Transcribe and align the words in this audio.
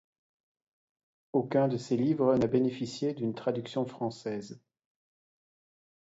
Aucun 1.31 1.67
de 1.67 1.77
ses 1.77 1.95
livres 1.95 2.35
n'a 2.35 2.47
bénéficié 2.47 3.13
d'une 3.13 3.35
traduction 3.35 3.85
française. 3.85 4.59